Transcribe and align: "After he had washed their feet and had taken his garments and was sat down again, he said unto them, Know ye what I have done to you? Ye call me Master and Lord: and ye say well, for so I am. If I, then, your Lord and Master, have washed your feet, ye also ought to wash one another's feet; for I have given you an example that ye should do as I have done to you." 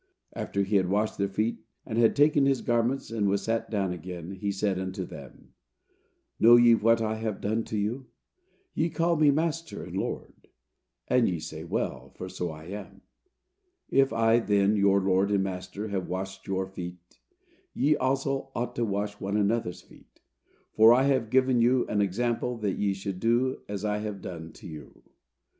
"After 0.33 0.63
he 0.63 0.77
had 0.77 0.89
washed 0.89 1.19
their 1.19 1.27
feet 1.27 1.59
and 1.85 1.99
had 1.99 2.15
taken 2.15 2.47
his 2.47 2.61
garments 2.63 3.11
and 3.11 3.29
was 3.29 3.43
sat 3.43 3.69
down 3.69 3.93
again, 3.93 4.31
he 4.31 4.51
said 4.51 4.79
unto 4.79 5.05
them, 5.05 5.53
Know 6.39 6.55
ye 6.55 6.73
what 6.73 7.03
I 7.03 7.17
have 7.17 7.39
done 7.39 7.63
to 7.65 7.77
you? 7.77 8.07
Ye 8.73 8.89
call 8.89 9.15
me 9.15 9.29
Master 9.29 9.83
and 9.83 9.95
Lord: 9.95 10.47
and 11.07 11.29
ye 11.29 11.39
say 11.39 11.63
well, 11.63 12.09
for 12.15 12.29
so 12.29 12.49
I 12.49 12.63
am. 12.63 13.03
If 13.89 14.11
I, 14.11 14.39
then, 14.39 14.75
your 14.75 14.99
Lord 14.99 15.29
and 15.29 15.43
Master, 15.43 15.89
have 15.89 16.07
washed 16.09 16.47
your 16.47 16.65
feet, 16.65 17.19
ye 17.75 17.95
also 17.95 18.49
ought 18.55 18.75
to 18.77 18.83
wash 18.83 19.19
one 19.21 19.37
another's 19.37 19.83
feet; 19.83 20.19
for 20.73 20.95
I 20.95 21.03
have 21.03 21.29
given 21.29 21.61
you 21.61 21.85
an 21.85 22.01
example 22.01 22.57
that 22.57 22.79
ye 22.79 22.93
should 22.95 23.19
do 23.19 23.61
as 23.69 23.85
I 23.85 23.99
have 23.99 24.19
done 24.23 24.51
to 24.53 24.67
you." 24.67 25.03